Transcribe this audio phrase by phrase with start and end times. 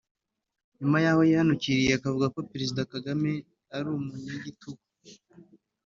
[0.79, 3.31] nyuma y’aho yihanukiriye akavuga ko Perezida Kagame
[3.75, 4.83] ari umunyagitugu